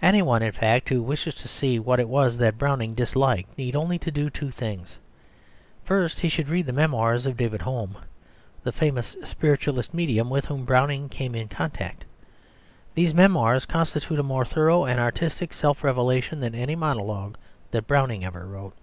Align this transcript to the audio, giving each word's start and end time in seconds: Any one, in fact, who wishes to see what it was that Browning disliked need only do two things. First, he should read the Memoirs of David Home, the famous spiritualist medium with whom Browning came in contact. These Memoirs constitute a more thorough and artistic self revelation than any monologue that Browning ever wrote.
Any 0.00 0.22
one, 0.22 0.42
in 0.42 0.52
fact, 0.52 0.88
who 0.88 1.02
wishes 1.02 1.34
to 1.34 1.46
see 1.46 1.78
what 1.78 2.00
it 2.00 2.08
was 2.08 2.38
that 2.38 2.56
Browning 2.56 2.94
disliked 2.94 3.58
need 3.58 3.76
only 3.76 3.98
do 3.98 4.30
two 4.30 4.50
things. 4.50 4.96
First, 5.84 6.20
he 6.20 6.30
should 6.30 6.48
read 6.48 6.64
the 6.64 6.72
Memoirs 6.72 7.26
of 7.26 7.36
David 7.36 7.60
Home, 7.60 7.98
the 8.62 8.72
famous 8.72 9.14
spiritualist 9.24 9.92
medium 9.92 10.30
with 10.30 10.46
whom 10.46 10.64
Browning 10.64 11.10
came 11.10 11.34
in 11.34 11.48
contact. 11.48 12.06
These 12.94 13.12
Memoirs 13.12 13.66
constitute 13.66 14.18
a 14.18 14.22
more 14.22 14.46
thorough 14.46 14.86
and 14.86 14.98
artistic 14.98 15.52
self 15.52 15.84
revelation 15.84 16.40
than 16.40 16.54
any 16.54 16.74
monologue 16.74 17.36
that 17.72 17.86
Browning 17.86 18.24
ever 18.24 18.46
wrote. 18.46 18.74